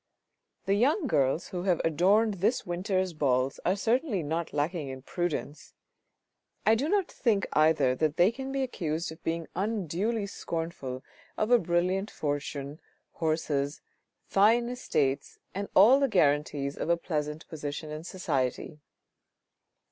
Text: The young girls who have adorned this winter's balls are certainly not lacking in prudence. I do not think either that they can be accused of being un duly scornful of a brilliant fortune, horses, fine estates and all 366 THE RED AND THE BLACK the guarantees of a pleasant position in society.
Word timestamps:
The 0.65 0.73
young 0.73 1.05
girls 1.05 1.49
who 1.49 1.61
have 1.65 1.79
adorned 1.85 2.39
this 2.41 2.65
winter's 2.65 3.13
balls 3.13 3.59
are 3.63 3.75
certainly 3.75 4.23
not 4.23 4.51
lacking 4.51 4.87
in 4.89 5.03
prudence. 5.03 5.75
I 6.65 6.73
do 6.73 6.89
not 6.89 7.11
think 7.11 7.45
either 7.53 7.93
that 7.93 8.17
they 8.17 8.31
can 8.31 8.51
be 8.51 8.63
accused 8.63 9.11
of 9.11 9.23
being 9.23 9.45
un 9.55 9.85
duly 9.85 10.25
scornful 10.25 11.03
of 11.37 11.51
a 11.51 11.59
brilliant 11.59 12.09
fortune, 12.09 12.79
horses, 13.11 13.79
fine 14.25 14.69
estates 14.69 15.37
and 15.53 15.69
all 15.75 15.99
366 15.99 15.99
THE 15.99 15.99
RED 15.99 16.01
AND 16.01 16.01
THE 16.01 16.05
BLACK 16.07 16.09
the 16.09 16.17
guarantees 16.17 16.77
of 16.77 16.89
a 16.89 16.97
pleasant 16.97 17.47
position 17.47 17.91
in 17.91 18.03
society. 18.03 18.79